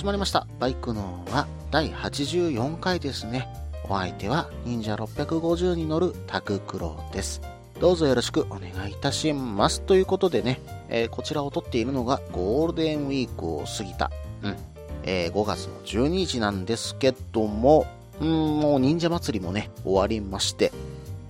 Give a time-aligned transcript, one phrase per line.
[0.00, 0.46] 始まりました。
[0.58, 3.46] バイクのは第84回ですね。
[3.84, 7.42] お相手は忍者650に乗るタククロです。
[7.80, 9.82] どうぞよろしくお願いいたします。
[9.82, 14.10] ということでね、えーこちらを撮っているのがゴールデンウィークを過ぎた、
[14.42, 14.56] うん、
[15.02, 17.86] えー5月の12日なんですけども、
[18.22, 20.72] うん、もう忍者祭りもね、終わりまして、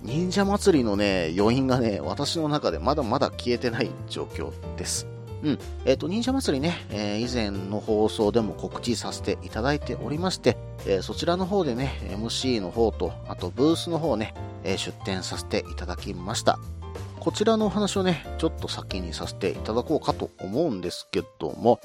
[0.01, 5.10] 忍者祭りのね、余韻がね、私の中でまだまだ消えてない状況です。
[5.43, 5.59] うん。
[5.85, 14.33] えっ、と、忍者祭りね、えー以前の放送でも告知させていただいておりまして、えーそちらの方でね、MC の方と、あとブースの方ね、
[14.63, 16.59] え出展させていただきました。
[17.19, 21.79] こちらのお話をね、ちょっと先にさせていただこうかと思うんですけども、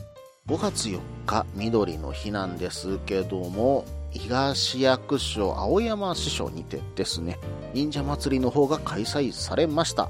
[0.48, 7.38] 5月4日、緑の日なんですけども、東役所青山支所にてですね、
[7.74, 10.08] 忍者祭りの方が開催されました。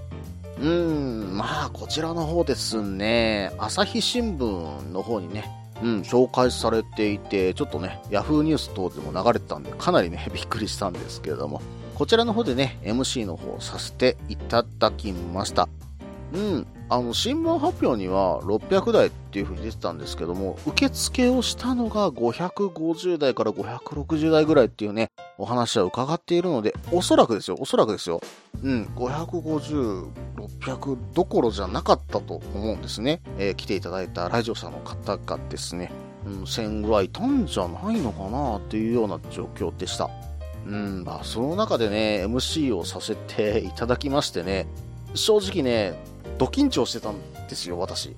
[0.59, 5.45] うーん、まあ、こちらの方ですね、朝日新聞の方にね、
[5.83, 11.61] うん、紹介されていて、ちょっとね、ヤフーニュース等でも流れてたんで、かなりね、 びっくりしたんですけれども、
[11.95, 15.69] こちらの方でね、MC の方させていただきました。
[16.33, 28.21] うん、あの、新聞発表には600台っていう風に出てたんですけども、受付をしたのが550台から560台ぐらいっていうね、お話は伺っているので、おそらくですよ、おそらくですよ。
[28.63, 33.21] うん、550、600どころじゃなかったと思うんですね。
[33.39, 35.91] えー来ていただいた来場者の方がですね、
[36.27, 40.11] うん、1000ぐらいいたんじゃないのかなっていうような状況でした。
[40.67, 44.67] うん、まあ、その中でね、MC をさせていただきましてね、
[45.15, 45.95] 正直ね、
[46.39, 47.17] ド緊張してたん
[47.49, 48.15] ですよ、私。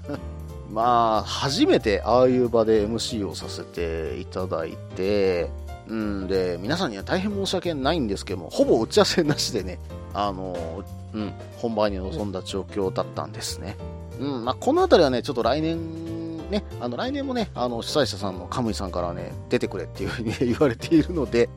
[0.70, 5.50] まあ、初めてああいう場で MC をさせていただいて、
[5.88, 9.78] うんで、皆さんには大変申し訳ないんですけども、ほぼ打ち合わせなしでね、
[10.12, 10.84] あの、
[11.14, 13.76] うん、本番に臨んだ状況だったんですね。
[14.18, 21.48] うん、まあ、このあたりはね、ちょっと来年、ね、あの、来年もね、あの、主催者さんのカムイさんからね、出てくれっていうふうに 言われているので、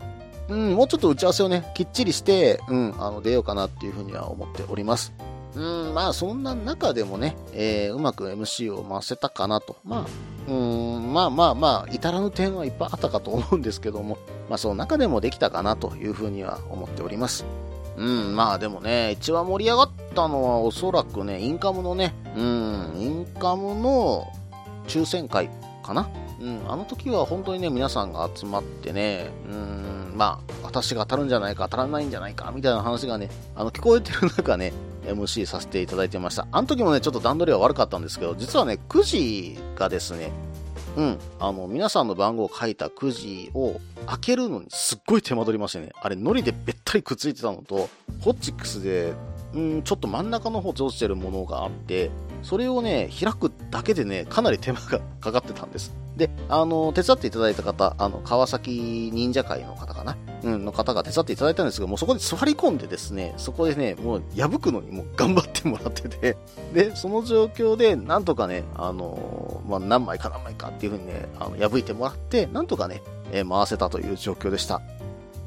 [0.50, 5.14] うん、もうちょっと打ち合わせをね、きっちりして、うん、あの、出ようかなっていうふうには思っております。
[5.60, 9.76] うん、まあ、そんな中でもね、えーうまく MC を回せたかなと。
[9.84, 10.08] ま
[10.48, 14.18] あ、うん、まあまあまあ、至らぬ点はいっぱいあったかと思うんですけども、
[14.50, 17.46] まあ、その中でもできたかなというふうには思っております。
[17.98, 24.32] うん、まあでもね、一番盛り上がったのはおそらくね、インカムのね、うん、インカムの
[24.88, 25.50] 抽選会
[25.84, 26.10] かな。
[26.42, 34.72] うん、あの時は本当にね、皆さんが集まってね、うん、まあ、私が当たるんじゃないか、当たらないんじゃないか、みたいな話がね、あの、聞こえてる中ね、
[35.06, 36.48] MC させていただいてました。
[36.52, 40.32] あの時もね、ちょっと段取りは悪かったんですけど、実はね、9時がですね、
[40.96, 47.90] うん、あの、皆さんの番号を書いたくじを開けるのにすっごい手間取りましてね、あれ、ノリでべったりくっついてたのと、
[48.22, 49.14] ホッチックスで、
[49.54, 52.12] うん、ちょっと真ん中の方落ちてるものがあって、
[52.44, 55.94] それをね、開くだけでね、かなり手間がかかってたんです。
[56.20, 60.18] で、あの、手伝っていただいた方、あの、川崎忍者会の方かな？
[60.44, 66.38] うん、の方が手伝っていただいたんですけど、もうそこで座り込んでですね、そこでね、もう破くのにもう頑張ってもらってて、
[66.74, 73.02] で、その状況で、なんとかね、あのまあ、何枚か何枚かっていう風にね、あの、破いてもらって、なんとかね、
[73.32, 74.82] えー回せたという状況でした。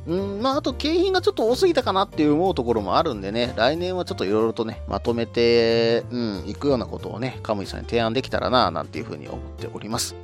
[0.04, 10.16] うん、まあ、あと、景品がちょっと多すぎたかなって思うところもあるんでね、来年はちょっといろいろとね、まとめて、うん、行くようなことをね、カムイさんに提案できたらな、なんていう風に思っております。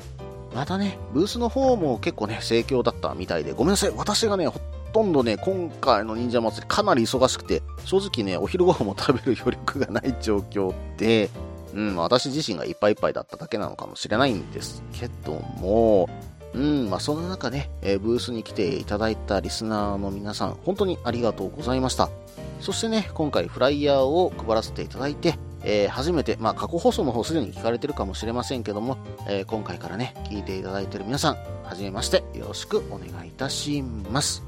[0.59, 4.59] またね、ブースの方も結構ね、盛況だったみたいで、ごめんなさい、私がね、ほ
[4.93, 11.31] とんどね、今回の忍者祭りかなり忙しくて、正直ね、お昼ご飯も食べる余力がない状況で、
[11.75, 16.09] うん、私自身がいっぱいいっぱいだっただけなのかもしれないんですけども、
[16.55, 22.11] うん、まあそんな中ね、えーブースに来ていただいたリスナーの皆さん、本当にありがとうございました。
[22.59, 34.48] そしてね、今回フライヤーを配らせていただいて、えー初めて、まあ過去放送の方すでに聞かれてるかもしれませんけども、えー今回からね、聞いていただいてる皆さん、はじめまして、よろしくお願いいたします。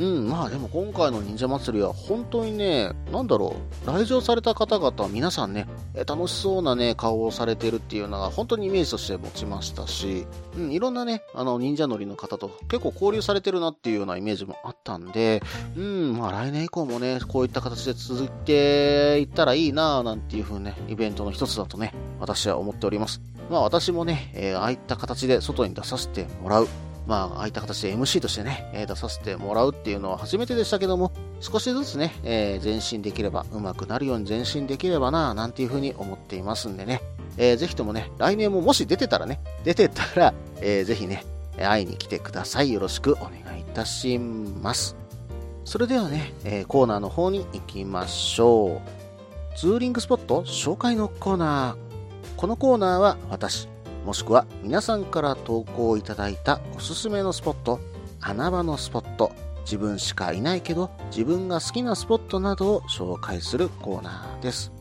[0.00, 3.54] うん、まあでも今回の忍者祭りは本当にね、なんだろ
[3.84, 5.68] う、来場された方々皆さんね、
[6.06, 10.26] 楽しそうなね、顔をされてるっていうのが本当にイメージとして持ちましたし、
[10.56, 15.42] うん、いろんなね、あの忍者乗りの方と結構交流されてるなっていうようなイメージもあったんで、
[15.76, 23.20] うん、まあ来年以降もね、こういった形で続いていったらいいなぁなんていう風ね、イベントの一つだとね、私は思っております。
[23.50, 26.68] まあ私もね、えー、ああいった形で外に出させてもらう。
[27.10, 31.10] まあ、ああいった形で MC としてね、え、出させてもらうっていうのは初めてでしたけども、
[31.40, 37.02] 少しずつね、えー、前進できれば、上手くなるように前進できればな、なんていうふうに思っていますんでね、
[37.36, 41.24] えー、ぜひともね、来年ももし出てたらね、出てたら、えー、ぜひね、
[41.58, 42.72] 会いに来てください。
[42.72, 44.94] よろしくお願いいたします。
[45.64, 49.56] それではね、えー、コーナーの方に行きましょう。
[49.58, 52.36] ツーリングスポット紹介のコーナー。
[52.36, 53.68] このコーナーは私、
[54.04, 57.80] もしくは皆さんから投稿いただいたおすすめのスポット、
[58.20, 59.32] 穴場のスポット、
[59.64, 64.72] 自分しかいないけど自分が好きなスポットなどを紹介するコーナーです。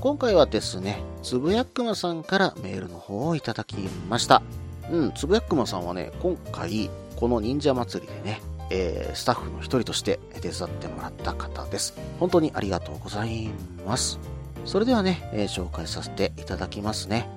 [0.00, 3.76] 今回はですね、つぶやくまさんからメールの方をいただき
[4.08, 4.42] ました。
[4.90, 8.40] うん、つぶやくまさんはね、今回、この忍者祭りでね、
[8.70, 11.94] えー、スタッフの一人として手伝ってもらった方です。
[12.20, 13.48] 本当にありがとうござい
[13.86, 14.18] ます。
[14.64, 17.28] それではね、えー、紹介させていただきますね。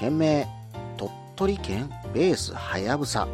[0.00, 0.48] 県名、
[0.96, 3.28] 鳥取県ベースはやぶさ。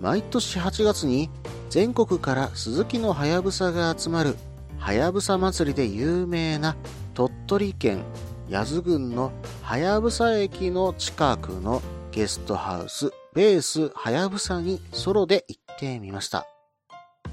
[0.00, 1.28] 毎年8月に
[1.68, 4.36] 全国から鈴木のはやぶさが集まる
[4.78, 6.74] はやぶさ祭りで有名な
[7.12, 8.02] 鳥取県
[8.50, 11.82] 八頭郡のはやぶさ駅の近くの
[12.12, 16.46] ゲストハウスベースはやぶさにソロで行ってみました。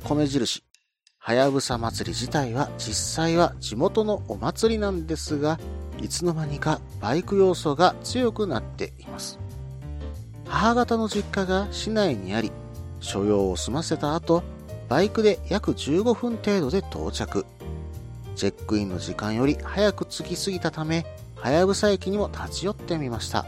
[0.04, 0.66] 米印、
[1.20, 5.58] はやぶさ祭り自体は実際は地元のお祭りなんですが、
[6.02, 9.40] いつの間にかバイク要素が強くなっています。
[10.46, 12.52] 母方の実家が市内にあり、
[13.00, 14.44] 所用を済ませた後、
[14.88, 17.46] バイクで約15分程度で到着。
[18.36, 21.06] チェックインの時間より早く着きすぎたため、
[21.36, 23.46] はやぶさ駅にも立ち寄ってみました。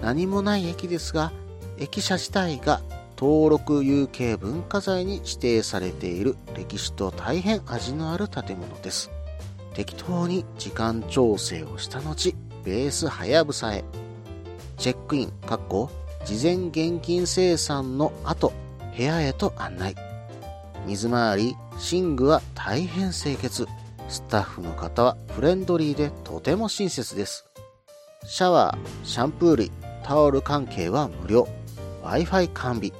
[0.00, 1.32] 何もない駅ですが、
[1.78, 2.80] 駅舎自体が
[3.16, 9.10] 登録有形文化財に指定されている歴史と大変味のある建物です。
[9.74, 12.34] 適当に時間調整をした後、
[12.64, 13.84] ベースはやぶさへ。
[14.78, 15.90] チェックイン、かっこ、
[16.24, 18.52] 事前現金生産の後、
[18.96, 19.94] 部屋へと案内。
[20.86, 21.56] 水回り、
[21.92, 23.66] 寝具は大変清潔。
[24.08, 27.46] スタッフの方はフレンドリーでとても親切です。
[28.26, 29.72] シャワー、シャンプー類、
[30.04, 31.48] タオル関係は無料。
[32.04, 32.92] Wi-Fi 完備。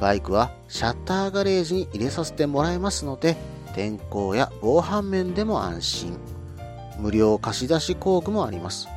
[0.00, 3.36] バイクはシャッターガレージに入れさせてもらえますので、
[3.74, 6.18] 天候や防犯面でも安心。
[6.98, 8.88] 無料貸し出し工具もあります。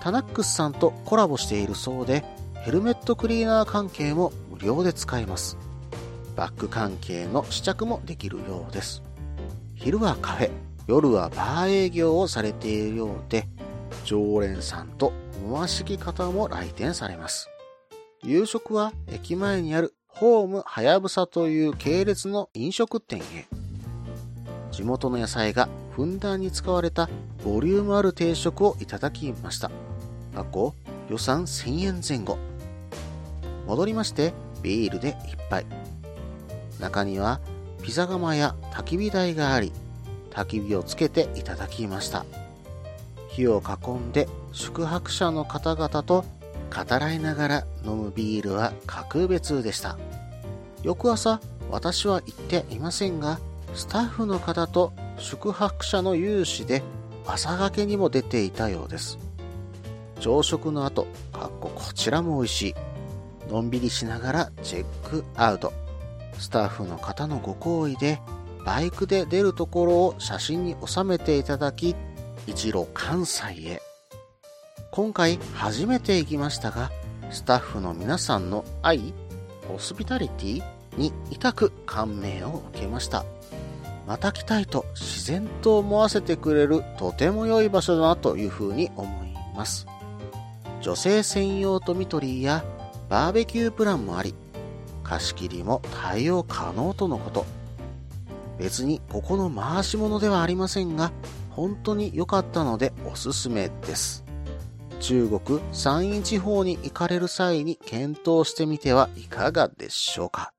[0.00, 2.24] タナックスさんとコラボしているそうで、
[2.62, 5.56] ヘルメットクリーナー関係も無料で使えます。
[6.36, 9.02] バッグ関係の試着もできるようです。
[9.74, 10.50] 昼はカフェ、
[10.86, 13.48] 夜はバー営業をされているようで、
[14.04, 15.12] 常連さんと
[15.44, 17.48] 思わしき方も来店されます。
[18.22, 23.46] 夕食は駅前にあるホームはやぶさという系列の飲食店へ。
[24.78, 27.10] 地元の野菜がふんだんに使われた
[27.44, 29.72] ボリュームある定食をいただきました。
[30.36, 30.72] 過去
[31.10, 32.38] 予算1000円前後。
[33.66, 34.32] 戻りまして
[34.62, 35.66] ビールで一杯。
[36.78, 37.40] 中には
[37.82, 39.72] ピザ窯や焚き火台があり、
[40.30, 42.24] 焚き火をつけていただきました。
[43.30, 46.24] 火を囲んで宿泊者の方々と
[46.72, 49.98] 語らいながら飲むビールは格別でした。
[50.84, 53.40] 翌朝、私は行っていませんが、
[53.74, 56.82] スタッフの方と宿泊者の有志で
[57.26, 59.18] 朝がけにも出ていたようです。
[60.20, 62.74] 朝食の後、かっここちらも美味しい。
[63.50, 65.72] のんびりしながらチェックアウト。
[66.38, 68.20] スタッフの方のご好意で、
[68.64, 71.94] バイクで出るところを写真に収めていただき、
[72.46, 73.82] 一路関西へ。
[74.90, 76.90] 今回初めて行きましたが、
[77.30, 79.12] スタッフの皆さんの愛、
[79.68, 80.62] ホスピタリティ
[80.96, 83.24] に痛く感銘を受けました。
[84.08, 89.86] また来たいと自然と思わせてくれるとても良い場所だなというふうに思います。
[90.80, 92.64] 女性専用とミトリーや
[93.10, 94.34] バーベキュープランもあり、
[95.04, 97.44] 貸し切りも対応可能とのこと。
[98.58, 101.12] 別にここの回し物ではありませんが、
[101.50, 104.24] 本当に良かったのでおすすめです。
[105.00, 110.54] 中国山陰地方に行かれる際に検討してみてはいかがでしょうか。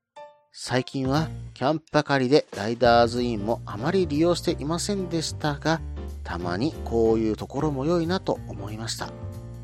[0.62, 5.80] 最近はキャンプばかりでライダーズインもあまり利用していませんでしたが、
[6.26, 9.10] たまにこういうところも良いなと思いました。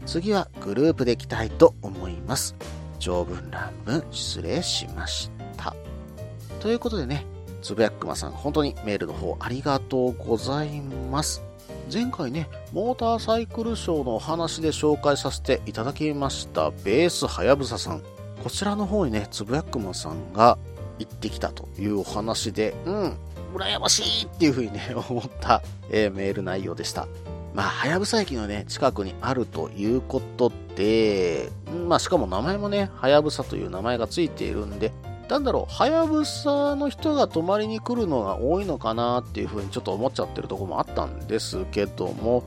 [0.06, 2.56] 次はグループで来たいと思います。
[2.98, 5.76] 長文乱文失礼しました。
[6.62, 7.26] ということでね、
[7.62, 11.44] つぶやくまさん、本当にメールの方ありがとうございます。
[11.92, 18.02] 前回ね、モーターサイクルショーのお話で紹介させていただきました、ベースはやぶささん。
[18.42, 20.58] こちらの方にね、つぶやくまさんが
[21.00, 23.18] 行ってきたというお話で、うん、
[23.56, 27.08] 羨ましいっていうふうにね、 思った、えー、メール内容でした。
[27.54, 31.50] まあ、はやぶさ駅のね、近くにあるということで、
[31.88, 34.92] まあ、しかも名前もね、はやぶさという名前がついているんで、
[35.30, 42.44] なんだろう、はやぶさの人が泊まりに来るのが多いのかなっていうふうにちょっと思っちゃってるとこもあったんですけども、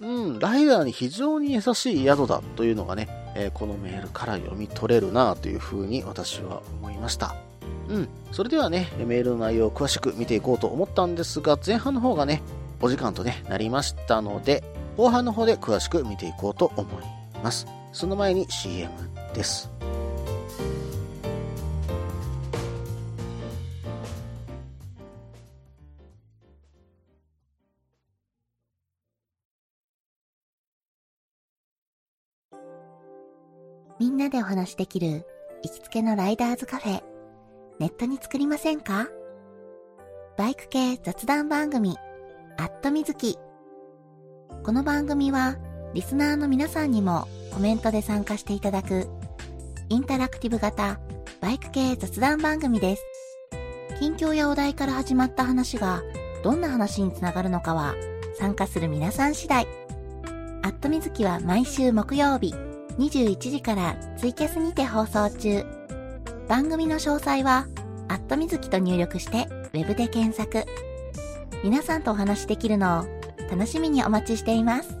[0.00, 7.36] うん、ライダーに非常に優しい宿だというのがね、えー、このメールから読み取れるなというふうに私は思いました。
[7.88, 12.42] うん、それではね、メールの内容を詳しく見ていこうと思ったんですが、前半の方がね、
[12.80, 14.62] お時間とね、なりましたので、
[14.96, 17.04] 後半の方で詳しく見ていこうと思い
[17.42, 17.66] ます。
[17.92, 18.90] その前に CM
[19.34, 19.70] です。
[33.98, 35.24] みんなでお話できる
[35.62, 37.15] 行きつけのライダーズカフェ、
[37.78, 39.06] ネットに作りませんか？
[40.38, 41.94] バイク系雑談番組、
[42.56, 43.38] アットみずき。
[44.64, 45.56] この番組は、
[45.92, 49.08] リスナーの皆さんにもコメントで参加していただく、
[49.90, 50.98] インタラクティブ型
[51.42, 53.04] バイク系雑談番組です。
[54.00, 56.02] 近況やお題から始まった話が、
[56.42, 57.94] どんな話につながるのかは、
[58.38, 59.66] 参加する皆さん次第。
[60.62, 62.54] アットみずきは毎週木曜日、
[62.96, 65.75] 21時からツイキャスにて放送中。
[66.48, 67.66] 番組の詳細は、
[68.06, 70.64] アットみずきと入力して、ウェブで検索。
[71.64, 73.04] 皆さんとお話しできるのを
[73.50, 74.96] 楽しみにお待ちしています。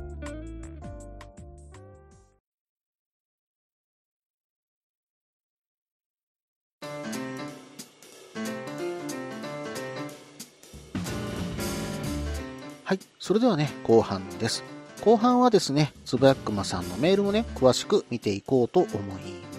[12.82, 12.98] はい。
[13.20, 14.64] それではね、後半です。
[15.00, 18.94] 後半はですね、つぶやくまさんのメールもね、詳しく見ていこうと思い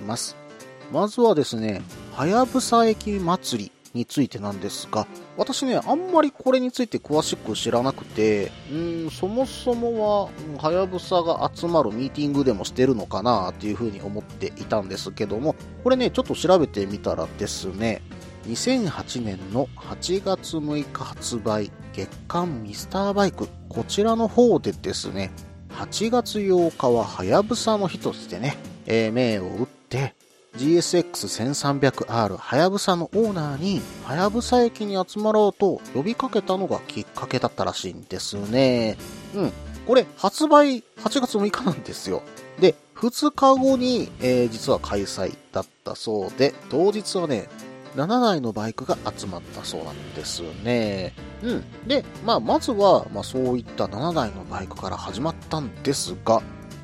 [0.06, 0.47] ます。
[0.91, 1.82] まずはですね、
[2.13, 8.75] はやぶさ駅祭りについてなんですが、私ね、あんまりこれについて詳しく知らなくて、う
[9.08, 18.01] ん、そもそもは、はやぶさが集まるミーティングでもしてるのかなっていうふうに思っていたんですけども、これね、ちょっと調べてみたらですね、
[18.48, 25.32] 2008年の8月6日発売、月刊ミスターバイク、こちらの方でですね、
[25.72, 30.15] 8月8日ははやぶさの日としてね、えー、銘を打って、
[30.57, 38.97] GSX1300R はやぶさのオーナーに、はやぶさ駅に集まろうと呼びかけたのがきっかけだったらしいんですね。
[39.35, 39.51] うん。
[39.85, 42.23] これ、発売8月6日なんですよ。
[42.59, 47.47] で、2日後に、えー、実は開催だったそうで、当日はね、
[47.95, 51.13] 7台のバイクが集まったそうなんですね。
[51.41, 51.87] うん。
[51.87, 56.41] で、まあ、まずは、まあ、そういった7台のバイクから始まったんですが、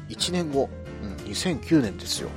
[0.09, 0.69] 1年後、
[1.03, 2.29] うん、2009年ですよ。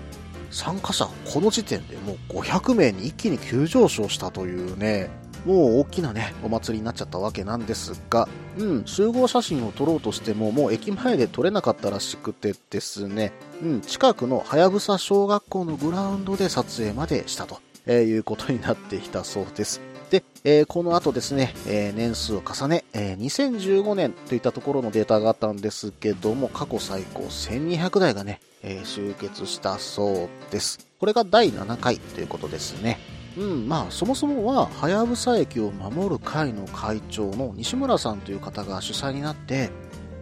[0.56, 5.10] 参加者、この時点でもう500名に一気に急上昇したというね、
[5.44, 8.26] もう大きなね、お祭りになっちゃったわけなんですが、
[8.58, 13.32] うん、集合写真を撮ろうとしても、もう駅前で撮れなかったらしくてですね、
[13.62, 19.82] うん、近くのはやぶさ小学校のグラウンドで撮影までしたと、えー、いうことになってきたそうです。
[20.10, 30.86] で、えー、この後ですね、えー、年数を重ね、えー、2015年といったところのデータがあったんですけども、過去最高1200台がね、え集結したそうです。
[30.98, 32.98] これが第7回ということですね。
[33.38, 39.70] うん、まあ、そもそもは、はやぶさ駅を守る会の会長の西村さんという方が主催になって、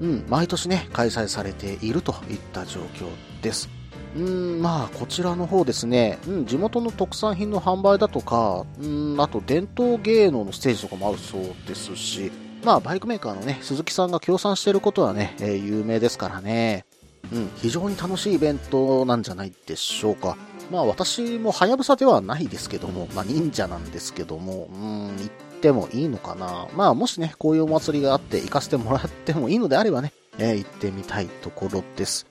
[0.01, 3.09] うん、毎年ね、開催されているといった状況
[3.41, 3.69] です。
[4.17, 12.31] うん、まあ、こちらの方ですね、うん、地元の特産品の販売だとか、うん、あと伝統芸能のステージとかもあるそうですし、
[12.65, 16.85] まあ、バイクメーカーのね、鈴木さんが協賛していることはね、えー、有名ですからね、
[17.33, 20.37] うん、非常に楽しいイベントなんじゃないでしょうか。
[20.71, 25.29] まあ、私もはやぶさではないですけども、まあ、忍者なんですけども、うん、行っ
[25.61, 26.69] てもいいのかな。
[26.75, 32.27] まあ、もしね、こういうお祭りがあって行かせてもらってもいいのであればね、えー、行ってみたいところです。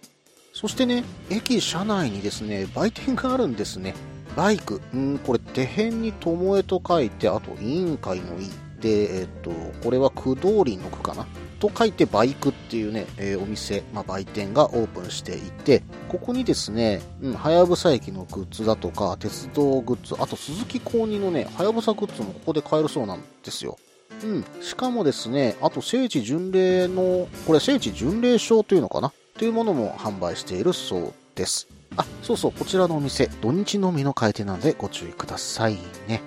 [0.53, 3.95] そしてね、駅車内にですね、売店があるんですね。
[4.35, 4.81] バイク。
[4.93, 8.49] うん、これ、手辺に巴と書いて、あと、委員会の委
[8.83, 9.51] で、えっ、と、
[9.83, 11.25] これは駆動輪の区かな
[11.63, 23.77] と書いてバイクっていうね、えー、お店、まあ、売店がオープンしていて、ここにですね、うん、はやぶさ駅のグッズだとか、鉄道グッズ、あと鈴木公認のね、はやぶさグッズもここで買えるそうなんですよ。
[24.25, 24.45] うん。
[24.61, 29.13] しかもですね、あと聖地巡礼の、これ聖地巡礼証というのかな？
[29.37, 31.69] というものも販売しているそうです。
[31.95, 35.77] あ、そうそう、こちらのお店、土日のみの開店なのでご注意ください
[36.09, 36.21] ね。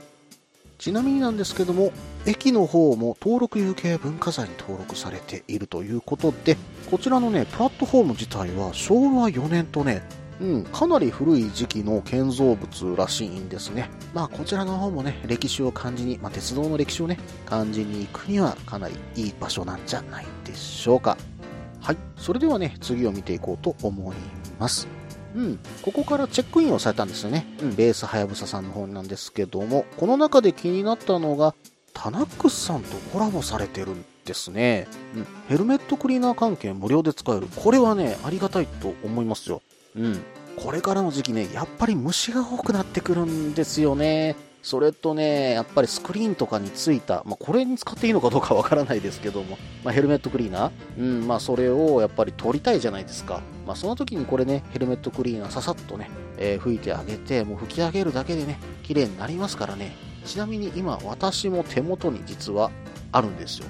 [0.79, 1.93] ちなみになんですけども、
[2.27, 6.57] 駅の方も登録有形文化財に登録されているということで、
[6.91, 10.03] こちらのね、プラットフォーム自体は昭和4年とね、
[10.41, 13.89] うん、かなり古い時期の建造物らしいんですね。
[14.13, 21.17] まあこちらの方もね、歴史を感じに、まあ鉄道の歴史をね、感じに行くにはかなりいい場所なんじゃないでしょうか。
[21.81, 24.17] はい、それではね、次を見ていこうと思い
[24.59, 24.96] ます。
[25.37, 27.47] うん、ここからチェックインをされたんですよね。
[27.63, 31.55] うん、ベースはやぶささんの方なんですけども、この中で気になったのが、
[31.93, 34.89] タナックスさんとコラボされてるんですね。
[35.15, 37.49] うん、ヘルメットクリーナー関係無料で使える。
[37.55, 39.61] これはね、ありがたいと思いますよ。
[39.95, 40.23] うん。
[40.57, 44.37] これからの時期ね、やっぱり虫が多くなってくるんですよね。
[44.67, 53.43] それとね、やっぱりスクリーンとかについた、まあ、これに使っていいのかどうかわからないですけども、まあ、ヘルメットクリーナーうん、まあ、それをやっぱり取りたいじゃないですか。
[53.65, 59.95] まあ、その時にこれね、ヘルメットクリーナーささっとね、えー、吹いてあげて、もう吹き上げるだけでね、綺麗になりますからね。
[60.25, 62.73] ちなみに今、私も手元に実は
[63.13, 63.67] あるんですよ。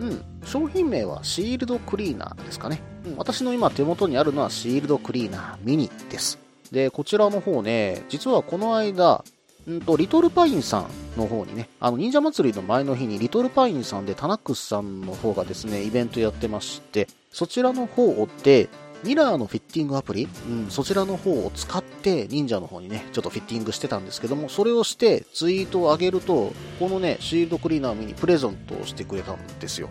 [0.00, 2.82] うん、商品名はシールドクリーナーですかね。
[3.06, 6.40] うん、私の今手元にあるのはシールドクリーナーミニです。
[6.72, 9.22] で、こちらの方ね、実はこの間、
[9.68, 10.86] んと、リトルパインさん
[11.18, 18.68] の方にね、あの、忍者祭りの前の日にリトルパインさんでタナックスさんの方がですね、イベントやってまして、そちらの方で、
[19.02, 29.88] ミラーのフィッティングアプリ、うん、そちらの方を使って忍者の方にね、ちょっとフィッティングしてたんですけども、それをしてツイートを上げると、このね、シールドクリーナーミニプレゼントをしてくれたんですよ。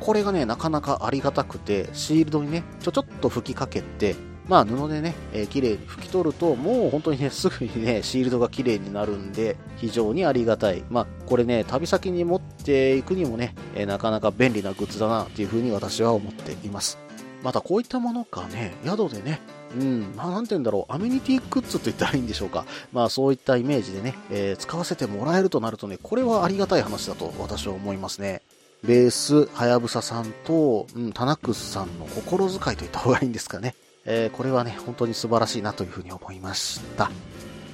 [0.00, 4.16] これがね、なかなかありがたくて、シールドにね、ちょちょっと吹きかけて、
[4.48, 10.84] まあ布でね、えー、綺麗に拭き取ると、もう本当にね、 すぐにね、シールドが綺麗になるんで、非常にありがたい。
[10.90, 16.98] まあ、これね、旅先に持っていくにもね、えー、なかなか便利なグッズだな、っていうふうに私は思っています。
[17.42, 19.40] またこういったものがね、宿でね、
[19.78, 22.66] うん、まあなんて言うんだろう、アメニティグッズと言ったらいいんでしょうか。
[22.92, 28.42] まあそういったイメージでね、えー、使わせてもらえるとなるとね、これはありがたい話だと私は思いますね。
[28.84, 33.74] ベース、はやぶささんと、うん、タナックスさんの心遣いと言った方がいいんですかね。
[34.04, 37.10] えー、これはね、本当に素晴らしいなというふうに思いました。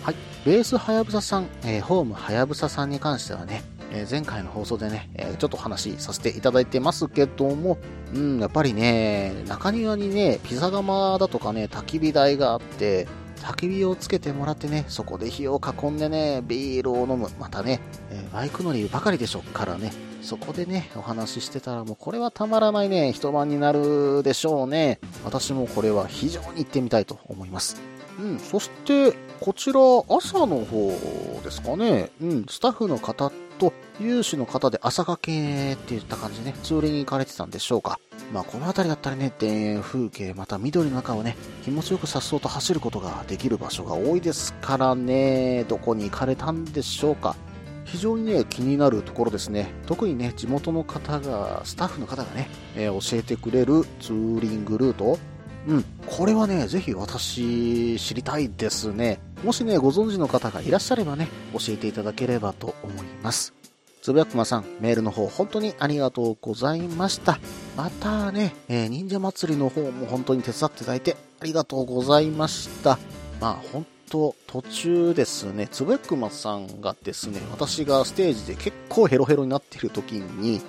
[0.02, 0.14] はい。
[0.44, 7.78] ベースはやぶささん、えー、ホームはやぶささんに関してはね、えー、前回の放送でね、え、ちょっと話させていただいてますけども、
[8.14, 13.06] うん、やっぱりね、中庭にね、ピザ窯だとかね、焚き火台があって、
[13.38, 17.28] 焚き火をつけてもらってね、そこで火を囲んでね、ビールを飲む。
[17.38, 25.00] またね、え、バイク乗りばかりでしょうからね、そこでね、お話ししてたらもうこれはたまらないね、一晩になるでしょうね。
[25.24, 27.80] 私もこれは非常に行ってみたいと思います。
[28.18, 32.10] うん、そして、こちら、朝の方ですかね。
[32.20, 37.98] うん、スタッフの方と有志の方で朝掛けって言った感じでね、ツーリング行かれてたんでしょうか。
[38.32, 47.36] まあ、この辺りだったらね、田園風景、また緑の中をね、気持ちよく颯爽と走ることができる場所が多いですからね、どこに行かれたんでしょうか。
[47.84, 49.72] 非常にね、気になるところですね。
[49.86, 55.18] 特にね、地元の方が、スタッフの方がね、えー、教えてくれるツーリングルート。
[55.66, 59.20] うん、これはね、ぜひ私、知りたいですね。
[59.44, 63.54] もしね、ご存知の方がいらっしゃればね、教えていただければと思います。
[64.02, 67.38] つぶやくまさん、メールの方、本当にありがとうございました。
[67.76, 72.98] またね、えー、忍者祭りの方も本当に手伝っていただいてありがとうございました。
[73.40, 80.60] まあ、本と途中ですね、つぶやくまさんがですね、私がステージで結構ヘロヘロになっている時に、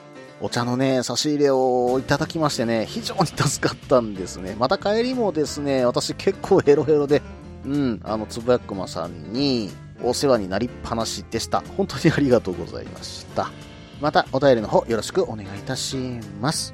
[0.42, 4.56] お茶のね、差し入れをいただきましてね、非常に助かったんですね。
[4.58, 7.22] また帰りもですね、私結構ヘロヘロで、
[7.66, 9.70] うん、あの、つぶやくまさんに
[10.04, 11.62] お世話になりっぱなしでした。
[11.78, 13.52] 本当にありがとうございました。
[14.02, 15.98] また、お便りの方よろしくお願いいたし
[16.42, 16.74] ます。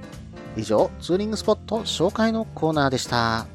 [0.55, 3.47] 以上、ツーリングスポット紹介のコーナーでした。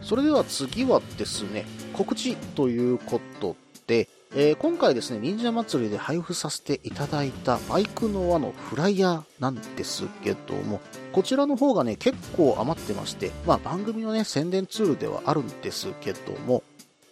[0.00, 10.80] それでは次はですね、告知ということで、えー、今回ですね、忍者祭りで配布させていただいたバイクの輪のフライヤーなんですけども、
[11.12, 16.62] こちらの方がね、結構余ってまして、まあ番組のね、宣伝ツールではあるんですけども、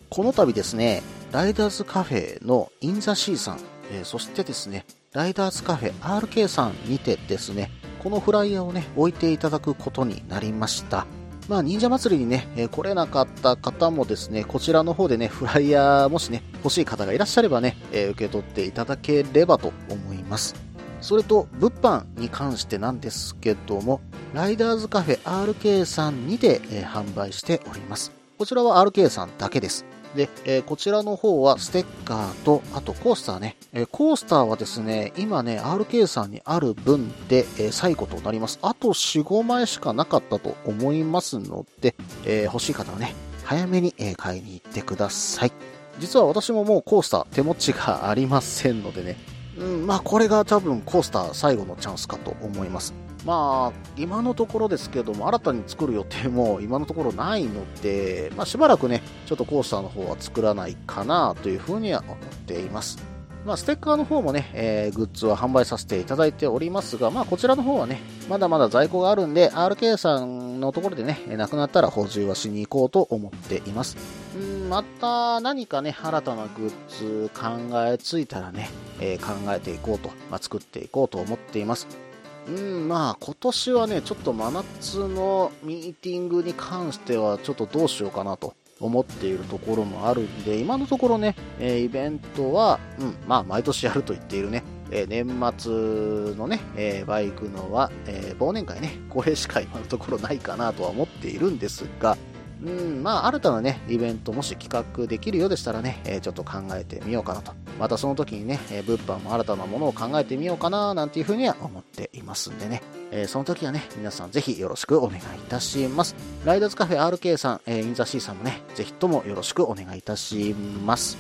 [0.09, 3.61] この度ですね、ライダーズカフェのインザシーさん、
[3.93, 7.71] えー、そしてですね、ライダーズカフェ RK さんにてですね、
[8.03, 11.07] このフライヤーをね、置いていただくことになりました。
[11.51, 20.55] まあ、忍者祭りにね、え、来れなかった方もですね、こちらの方でね、フライヤーもしね、欲しい方がいらっしゃればね、え、受け取っていただければと思います。
[21.01, 24.01] それと、物販に関してなんですけども、
[24.33, 28.13] ライダーズカフェ RK さんにて、え、販売しております。
[28.39, 29.85] こちらは RK さんだけです。
[30.15, 33.57] で、えー、こちらの方はステッカーと、あとコースターね。
[33.73, 38.59] えー、コースターはですね、今ね、RK さんにある分で、えー、最後となります。
[38.63, 41.95] あと4、5枚しかなかったと思いますので、
[42.25, 45.53] え欲しい方はね、早めに、え買いに行ってください。
[46.01, 49.17] 実は私ももうコースター手持ちがありませんのでね、
[49.59, 52.95] うん、まあこれが多分コースター最後のチャンスかと思います。
[53.25, 63.11] まあ、今のところですけども、新たに作る予定も今のところないので、まあしばらくね、ちょっとコースターの方は作らないかなというふうには思っています。
[63.45, 73.97] まあ、ステッカーの方もね、えー、グッズは販売させていただいておりますが、まあ、こちらの方はね、まだまだ在庫があるんで、RK さんのところでね、なくなったら補充はしに行こうと思っています。
[74.39, 77.51] んまた何かね、新たなグッズ考
[77.87, 78.69] えついたらね、
[79.01, 82.10] えー、考えていこうと、まあ、作っていこうと思っています。
[82.47, 95.27] うん、まあ今年はね、ちょっと真夏のミーティングに関してはちょっとどうしようかなと思っているところもあるんで、今のところね、えー、イベントは、うん、まあ、毎年やると言っているね、えー、年
[95.59, 102.17] 末のね、えー、バイクのは、え忘年会ね、これしか今のところないかなとは思っているんですが、
[102.63, 107.53] うん、まあ、新たなね、イベントもし企画できるようでしたらね、え、ちょっと考えてみようかなと。
[107.81, 112.83] またその時にね、えー、物販も新たなものを考えてみようかな、なんていうふうには思っていますんでね。
[113.11, 116.15] え、その時はね、皆さんぜひよろしくお願いいたします。
[116.45, 121.17] ライダーズカフェ RK さん、え、インザシーさんもね、ぜひともよろしくお願いいたします。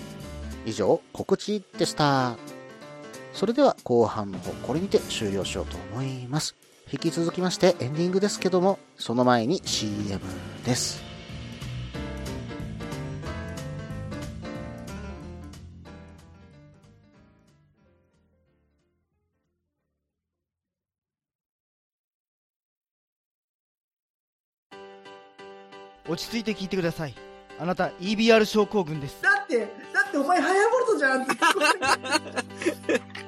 [0.66, 2.37] 以上、告知でした。
[3.33, 6.55] それでは後半の方、これにて終了しようと思います。
[6.92, 10.20] 引き続きましてエンディングですけども、その前に CM
[10.66, 11.10] です。
[26.11, 27.14] 落ち着いて聞いてください。
[27.61, 29.23] あなた EBR 症候群です。
[29.23, 29.66] だって、だ
[30.09, 31.33] ってお前ハヤボルトじゃんって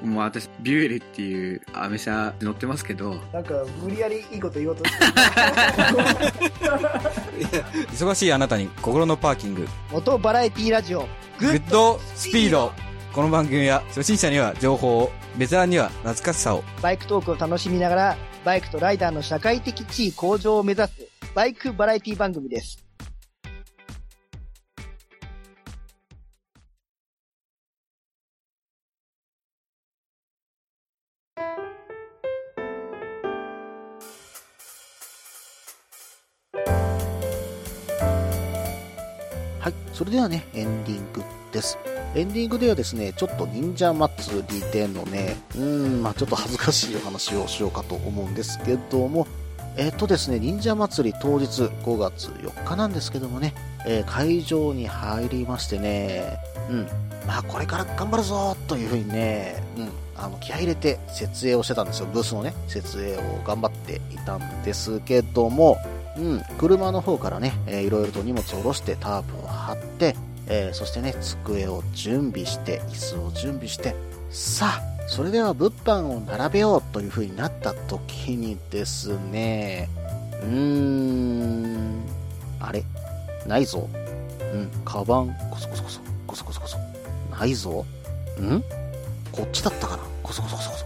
[0.05, 3.15] もう私、ビュエルっていうアメ車乗ってますけど。
[3.31, 4.97] なんか、無理やりいいこと言おうとして
[7.95, 9.65] 忙しいあなたに心のパーキング。
[9.89, 11.07] 元バラエティラジオ、
[11.39, 12.73] グッドスピード。
[13.13, 16.65] この番組は初心者には情報を、ベテランには懐かしさを。
[16.81, 22.77] バイクトークを楽しみながら、バイクとライダーの社会的地位向上を目指すバイクバラエティ番組です。
[39.59, 41.79] はい、それではね、エンディングです。
[42.13, 49.25] エンディングではですね、ちょっと忍者祭りでのね、うーん、まあちょっと恥ずかしいお話をしようかと思うんですけども、
[49.75, 53.55] えっ、とですね、忍者祭り当日5月4日なんですけどもね、
[53.85, 56.37] えー、会場に入りましてね、
[56.69, 56.87] うん、
[57.25, 62.07] まあこれから頑張るぞというふうにね、うん、あの気合入れて設営をしてたんですよ。
[62.13, 65.77] ブースのね、設営を頑張っていたんですけども、
[66.17, 70.15] うん、車の方からね、えー、いろいろと荷物を下ろしてタープを張って、
[70.47, 73.95] えー、そしてね、机を準備して、椅子を準備して、
[74.29, 79.89] さあ、それでは物販を並べようという風になった時にですね、
[80.41, 82.01] うーん、
[82.59, 82.83] あれ？
[83.45, 83.87] ないぞ。
[84.53, 86.77] うん、カバン、コソコソコソ、コソコソコソ。
[87.31, 87.85] ないぞ。
[88.39, 88.63] ん？
[89.31, 90.03] こっちだったかな？
[90.23, 90.85] コソコソコソコソ。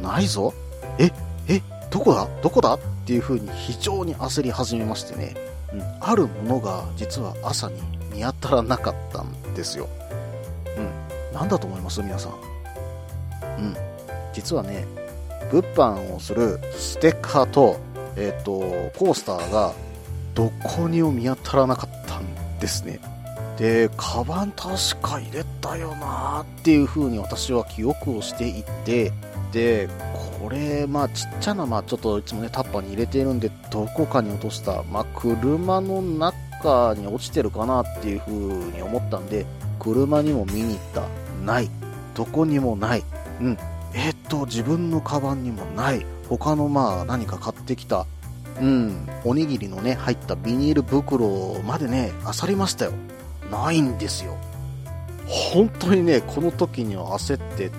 [0.00, 0.54] ないぞ。
[0.98, 1.10] え、
[1.48, 1.60] え、
[1.90, 2.28] どこだ？
[2.42, 2.74] どこだ？
[2.74, 5.34] っていう風に非常に焦り始めましてね、
[5.72, 7.80] うん、あるものが実は朝に
[8.14, 9.88] 見当たらなかったんですよ。
[10.76, 10.80] う
[11.32, 12.00] ん、なんだと思います？
[12.02, 12.32] 皆さん。
[13.60, 13.76] うん。
[14.32, 14.84] 実はね、
[15.50, 17.78] 物販をするステッカーと、
[18.16, 18.60] え、ー、と、
[18.98, 19.72] コースターが
[20.34, 23.00] どこにも見当たらなかったんですね。
[23.56, 29.12] で、カバン確か入れたよなっていう風に私は記憶をしていて、
[29.52, 29.88] で、
[30.40, 39.44] これ、まあちっちゃな、まあちょっといつもね、タッパーに入れているんで、どこかに落とした、まあ車の中に落ちてるかなっていう風に思ったんで、
[39.78, 41.02] 車にも見に行った。
[41.44, 41.68] ない。
[42.14, 43.02] どこにもない。
[43.40, 43.58] うん。
[43.94, 46.04] えー、っと、自分のカバンにもない。
[46.28, 48.06] 他のまあ何か買ってきた、
[48.60, 52.92] うん、おにぎりのね、入ったビニール袋までね、漁りましたよ。
[53.50, 54.36] ないんですよ。
[55.26, 57.70] 本当にね、この時には焦って、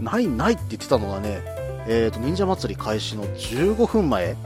[0.00, 1.40] ないないって言ってたのがね、
[1.86, 4.36] えっ、と、忍者祭り開始の15分前、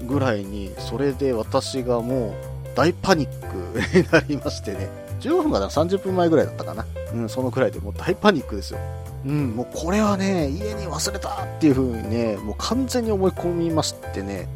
[0.00, 2.34] うん、ぐらいに、それで私がもう
[2.74, 4.88] 大パニックになりましてね、
[5.20, 6.84] 15分かな ?30 分前ぐらいだったかな。
[7.12, 8.78] うん、そのくらいでもう大パニックですよ。
[9.24, 14.48] うん、もうこれはね、家に忘れたっていう風にね、もう完全に思い込みましてね、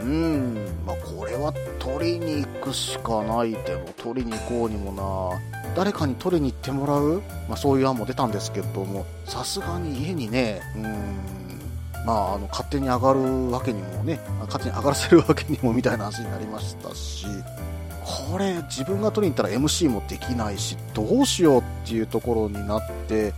[0.00, 7.22] うん、まあこれは取りに行くしかないでも、取りに行こうにもな、誰かに取りに行ってもらう？
[7.48, 17.26] まあそういう案も出たんですけども、さすがに家にね、うん、まあ、あの勝手に上がるわけにもね、勝手に上がらせるわけにもみたいな話になりましたし、
[18.08, 23.34] これ自分が取りに行ったら MC もできないし、どうしようっていうところになって、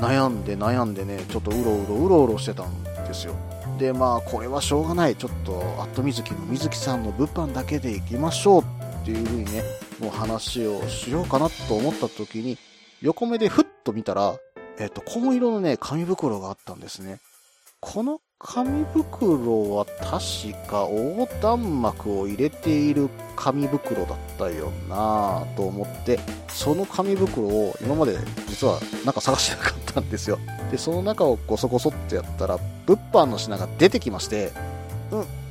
[0.00, 3.34] 悩んで悩んでね、ちょっとうろうろうろうろしてたんですよ。
[3.78, 5.14] で、まあ、これはしょうがない。
[5.14, 9.62] ちょっと、アットみずきのみずきさんの物販だけで行きましょうっていう風にね、
[10.00, 12.58] もう話をしようかなと思った時に、
[13.00, 14.36] 横目でふっと見たら、
[14.80, 17.20] えっ、と、紺色のね、紙袋があったんですね。
[17.80, 30.38] この紙袋は確か横断幕を入れている紙袋だったよなぁと思って、その紙袋を今まで実はなんか探してなかったんですよ。
[30.70, 34.52] で、その中をゴソゴソってやったら、物販の品が出てきまして、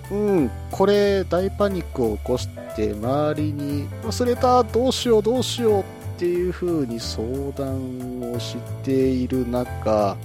[0.09, 2.47] うん、うん、これ大パニックを起こし
[2.77, 5.83] て周りに忘れた、どうしようどうしようっ
[6.17, 10.15] ていう風に相談をしている中、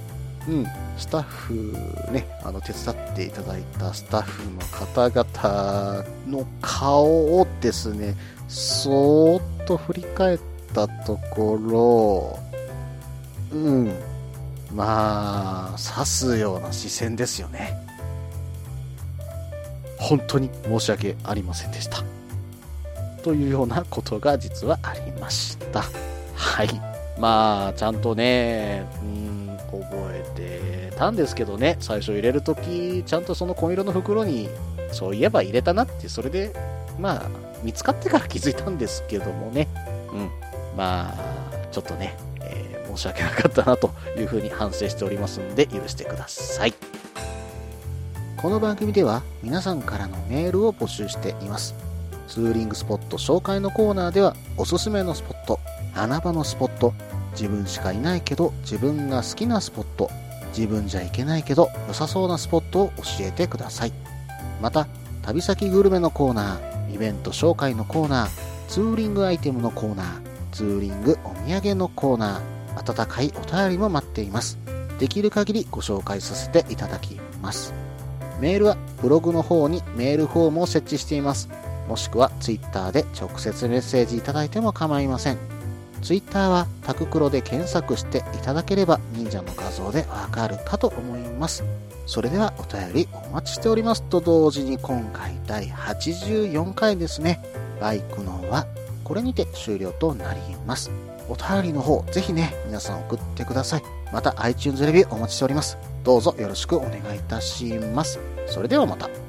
[0.47, 1.75] うん、スタッフ
[2.11, 8.15] ね、あの、手伝っていただいたスタッフの方々の顔をですね、
[8.47, 10.39] そーっと振り返っ
[10.73, 12.39] たところ、
[13.51, 13.95] うん、
[14.73, 17.77] まあ、刺すような視線ですよね。
[19.97, 22.03] 本当に申し訳ありませんでした。
[23.23, 25.83] というようなことが実はありました。
[26.35, 26.69] はい。
[27.17, 30.72] まあ、ちゃんとね、うん、覚えて
[31.03, 34.49] たんですけどね、最初入れるとき、ちゃんとその紺色の袋に、
[34.93, 36.53] そういえば入れたなって、それで、
[36.97, 37.29] まあ、
[37.61, 39.67] 見つかってから気づいたんですけどもね、
[40.13, 40.29] うん。
[40.77, 46.73] まあ、ちょっとね、えー申し訳なかったなというふうに反省しておりますので、許してください。
[48.37, 51.73] この番組では皆さんからのメールを募集しています。
[52.27, 55.59] ツーリングスポット紹介のコーナーではおすすめのスポット、
[55.95, 56.93] 穴場のスポット、
[57.31, 60.11] 自分しかいないけど自分が好きなスポット、
[60.55, 63.93] 自分じゃいけないけど良さそうなスポットを教えてください。
[64.61, 64.87] また、
[65.23, 68.29] 旅先グルメのコーナー、イベント紹介のコーナー、
[68.67, 70.07] ツーリングアイテムのコーナー、
[70.51, 74.57] ツーリングお土産のコーナー、温かいお便りも待っています。
[74.99, 77.73] できる限りご紹介させていただきます。
[78.39, 81.49] メールはブログの方にメールフォームを設置しています。
[81.87, 85.52] もしくはツイッターで直接メッセージいただいても構いません。
[86.03, 91.63] ツイッターはタククロで検索していただければ忍者の画像でわかるかと思います。
[92.05, 97.41] それではお便りお待ちしておりますと同時に今回第84回ですね。
[97.79, 98.67] バイクのは
[99.05, 100.91] これにて終了となります。
[101.29, 103.83] お便りの方ぜひね皆さん送ってください。
[104.11, 105.77] また iTunes レビューお待ちしております。
[106.03, 108.19] どうぞよろしくお願いいたします。
[108.47, 109.22] それではまた。